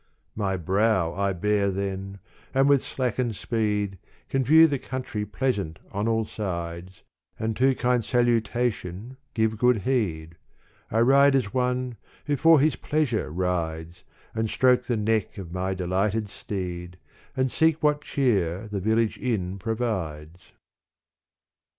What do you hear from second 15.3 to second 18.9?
of my delighted steed And seek what cheer the